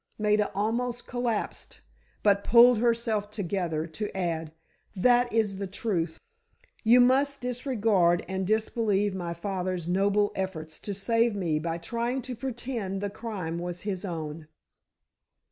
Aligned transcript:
Maida 0.17 0.49
almost 0.55 1.05
collapsed, 1.05 1.81
but 2.23 2.43
pulled 2.43 2.79
herself 2.79 3.29
together, 3.29 3.85
to 3.85 4.17
add: 4.17 4.51
"That 4.95 5.31
is 5.31 5.57
the 5.57 5.67
truth. 5.67 6.19
You 6.83 6.99
must 6.99 7.39
disregard 7.39 8.25
and 8.27 8.47
disbelieve 8.47 9.13
my 9.13 9.35
father's 9.35 9.87
noble 9.87 10.31
efforts 10.35 10.79
to 10.79 10.95
save 10.95 11.35
me 11.35 11.59
by 11.59 11.77
trying 11.77 12.23
to 12.23 12.35
pretend 12.35 12.99
the 12.99 13.11
crime 13.11 13.59
was 13.59 13.81
his 13.81 14.03
own." 14.03 14.47